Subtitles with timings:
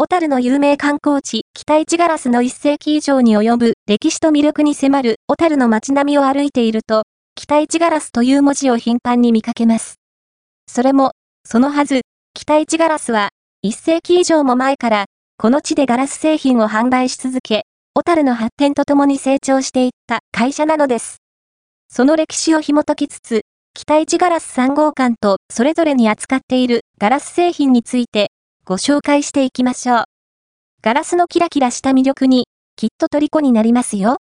[0.00, 7.02] 小樽の有名観光地、北市ガラスの1世紀以上に及ぶ歴史と魅力に迫る小樽の街並みを歩いていると、
[7.34, 9.96] 北市ガラスという文字を頻繁に見かけます。
[10.68, 11.14] それも、
[11.44, 13.30] そのはず、北市ガラスは、
[13.66, 15.06] 1世紀以上も前から、
[15.36, 21.16] この地でガラス製品を販売し続け、小樽の発展とともに成長していった会社なのです。
[21.88, 23.40] その歴史を紐解きつつ、
[23.74, 28.30] 北市ガラス3号館とそれぞれに扱っているガラス製品について
[28.68, 30.04] ご紹介していきましょう。
[30.82, 34.16] ガラスのキラキラした魅力にきっと虜になりますよ。